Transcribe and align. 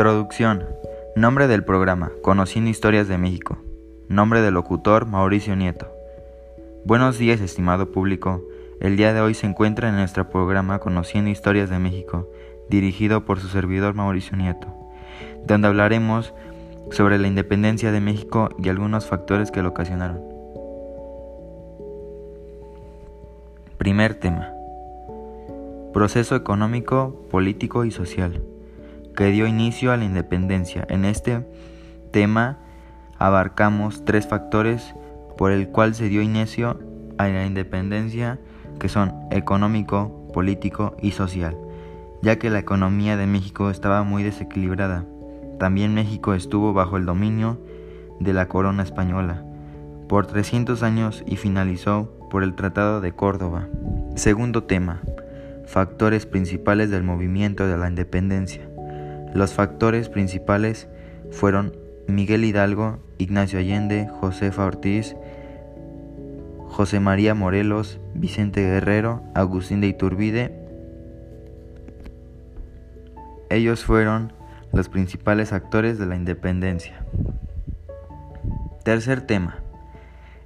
Introducción. 0.00 0.64
Nombre 1.14 1.46
del 1.46 1.62
programa, 1.62 2.10
Conociendo 2.22 2.70
Historias 2.70 3.06
de 3.06 3.18
México. 3.18 3.58
Nombre 4.08 4.40
del 4.40 4.54
locutor, 4.54 5.04
Mauricio 5.04 5.54
Nieto. 5.56 5.92
Buenos 6.86 7.18
días, 7.18 7.42
estimado 7.42 7.92
público. 7.92 8.42
El 8.80 8.96
día 8.96 9.12
de 9.12 9.20
hoy 9.20 9.34
se 9.34 9.46
encuentra 9.46 9.90
en 9.90 9.96
nuestro 9.96 10.30
programa 10.30 10.78
Conociendo 10.78 11.28
Historias 11.28 11.68
de 11.68 11.78
México, 11.78 12.30
dirigido 12.70 13.26
por 13.26 13.40
su 13.40 13.48
servidor 13.48 13.92
Mauricio 13.92 14.38
Nieto, 14.38 14.68
donde 15.46 15.68
hablaremos 15.68 16.32
sobre 16.92 17.18
la 17.18 17.28
independencia 17.28 17.92
de 17.92 18.00
México 18.00 18.48
y 18.58 18.70
algunos 18.70 19.04
factores 19.04 19.50
que 19.50 19.60
lo 19.60 19.68
ocasionaron. 19.68 20.22
Primer 23.76 24.14
tema. 24.14 24.50
Proceso 25.92 26.36
económico, 26.36 27.22
político 27.30 27.84
y 27.84 27.90
social 27.90 28.40
que 29.16 29.30
dio 29.30 29.46
inicio 29.46 29.92
a 29.92 29.96
la 29.96 30.04
independencia. 30.04 30.86
En 30.88 31.04
este 31.04 31.46
tema 32.10 32.58
abarcamos 33.18 34.04
tres 34.04 34.26
factores 34.26 34.94
por 35.36 35.52
el 35.52 35.68
cual 35.68 35.94
se 35.94 36.08
dio 36.08 36.22
inicio 36.22 36.78
a 37.18 37.28
la 37.28 37.44
independencia 37.44 38.38
que 38.78 38.88
son 38.88 39.14
económico, 39.30 40.26
político 40.32 40.96
y 41.02 41.12
social, 41.12 41.56
ya 42.22 42.38
que 42.38 42.50
la 42.50 42.58
economía 42.58 43.16
de 43.16 43.26
México 43.26 43.70
estaba 43.70 44.02
muy 44.02 44.22
desequilibrada. 44.22 45.04
También 45.58 45.94
México 45.94 46.34
estuvo 46.34 46.72
bajo 46.72 46.96
el 46.96 47.04
dominio 47.04 47.60
de 48.20 48.32
la 48.32 48.48
corona 48.48 48.82
española 48.82 49.44
por 50.08 50.26
300 50.26 50.82
años 50.82 51.22
y 51.26 51.36
finalizó 51.36 52.16
por 52.30 52.42
el 52.42 52.54
Tratado 52.54 53.00
de 53.00 53.12
Córdoba. 53.12 53.68
Segundo 54.16 54.64
tema, 54.64 55.02
factores 55.66 56.26
principales 56.26 56.90
del 56.90 57.02
movimiento 57.02 57.66
de 57.66 57.76
la 57.76 57.88
independencia. 57.88 58.69
Los 59.34 59.54
factores 59.54 60.08
principales 60.08 60.88
fueron 61.30 61.76
Miguel 62.08 62.44
Hidalgo, 62.44 62.98
Ignacio 63.18 63.58
Allende, 63.58 64.08
Josefa 64.20 64.64
Ortiz, 64.64 65.14
José 66.66 67.00
María 67.00 67.34
Morelos, 67.34 68.00
Vicente 68.14 68.62
Guerrero, 68.62 69.22
Agustín 69.34 69.80
de 69.80 69.88
Iturbide. 69.88 70.56
Ellos 73.50 73.84
fueron 73.84 74.32
los 74.72 74.88
principales 74.88 75.52
actores 75.52 75.98
de 75.98 76.06
la 76.06 76.16
independencia. 76.16 77.04
Tercer 78.84 79.20
tema. 79.20 79.58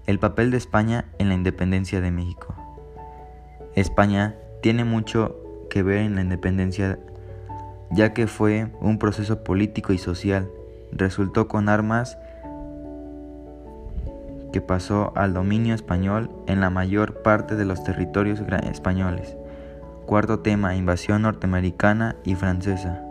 El 0.07 0.19
papel 0.19 0.51
de 0.51 0.57
España 0.57 1.07
en 1.19 1.29
la 1.29 1.35
independencia 1.35 2.01
de 2.01 2.11
México. 2.11 2.55
España 3.75 4.37
tiene 4.63 4.85
mucho 4.85 5.37
que 5.71 5.83
ver 5.83 5.98
en 5.98 6.15
la 6.15 6.23
independencia 6.23 6.98
ya 7.91 8.13
que 8.13 8.27
fue 8.27 8.69
un 8.81 8.99
proceso 8.99 9.45
político 9.45 9.93
y 9.93 9.99
social. 9.99 10.49
Resultó 10.93 11.49
con 11.49 11.69
armas 11.69 12.19
que 14.53 14.61
pasó 14.61 15.13
al 15.17 15.35
dominio 15.35 15.75
español 15.75 16.31
en 16.47 16.61
la 16.61 16.71
mayor 16.71 17.23
parte 17.23 17.57
de 17.57 17.65
los 17.65 17.83
territorios 17.83 18.41
españoles. 18.71 19.37
Cuarto 20.07 20.41
tema, 20.41 20.77
invasión 20.77 21.23
norteamericana 21.23 22.17
y 22.25 22.35
francesa. 22.35 23.03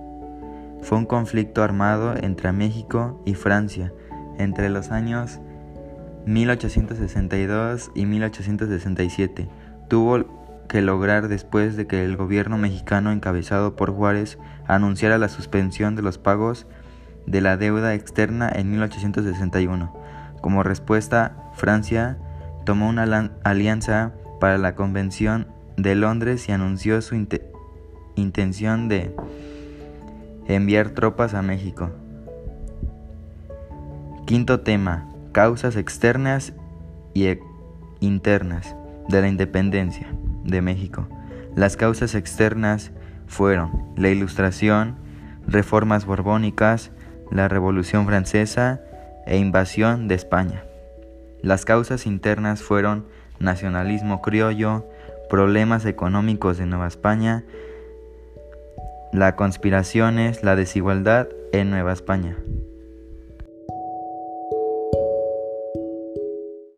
Fue 0.82 0.98
un 0.98 1.06
conflicto 1.06 1.64
armado 1.64 2.16
entre 2.16 2.52
México 2.52 3.22
y 3.26 3.34
Francia 3.34 3.92
entre 4.38 4.70
los 4.70 4.92
años 4.92 5.40
1862 6.26 7.92
y 7.96 8.06
1867. 8.06 9.50
Tuvo 9.90 10.43
que 10.67 10.81
lograr 10.81 11.28
después 11.28 11.75
de 11.75 11.88
que 11.88 12.03
el 12.03 12.17
gobierno 12.17 12.58
mexicano 12.58 13.11
encabezado 13.11 13.75
por 13.75 13.92
Juárez 13.92 14.38
anunciara 14.67 15.17
la 15.17 15.30
suspensión 15.30 15.95
de 15.95 16.02
los 16.02 16.17
pagos 16.17 16.66
de 17.25 17.42
la 17.42 17.58
deuda 17.58 17.94
externa 17.94 18.50
en 18.53 18.72
1861. 18.72 19.94
Como 20.41 20.63
respuesta, 20.63 21.52
Francia 21.53 22.18
tomó 22.66 22.90
una 22.90 23.31
alianza 23.44 24.13
para 24.40 24.57
la 24.57 24.75
Convención 24.75 25.47
de 25.78 25.96
Londres 25.96 26.50
y 26.50 26.52
anunció 26.52 27.02
su 27.02 27.16
intención 28.16 28.90
de 28.90 29.16
enviar 30.47 30.90
tropas 30.90 31.34
a 31.34 31.41
México. 31.41 31.91
Quinto 34.25 34.62
tema, 34.62 35.09
causas 35.31 35.75
externas 35.75 36.53
y 37.13 37.25
e 37.28 37.40
internas 38.00 38.75
de 39.07 39.22
la 39.22 39.28
independencia 39.28 40.12
de 40.44 40.62
México. 40.62 41.08
Las 41.56 41.78
causas 41.78 42.16
externas 42.16 42.92
fueron 43.28 43.72
la 43.96 44.09
Ilustración, 44.09 44.96
reformas 45.48 46.06
borbónicas, 46.06 46.92
la 47.31 47.48
Revolución 47.48 48.06
Francesa 48.06 48.82
e 49.26 49.38
invasión 49.38 50.08
de 50.08 50.16
España. 50.16 50.64
Las 51.42 51.66
causas 51.66 52.06
internas 52.06 52.62
fueron 52.62 53.06
nacionalismo 53.40 54.22
criollo, 54.22 54.88
problemas 55.30 55.86
económicos 55.86 56.58
de 56.58 56.66
Nueva 56.66 56.88
España, 56.88 57.44
las 59.12 59.34
conspiraciones, 59.34 60.44
la 60.44 60.56
desigualdad 60.56 61.28
en 61.52 61.70
Nueva 61.70 61.94
España. 61.94 62.38